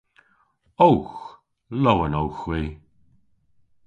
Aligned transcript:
Owgh. 0.87 1.19
Lowen 1.83 2.17
owgh 2.21 2.37
hwi. 2.43 2.61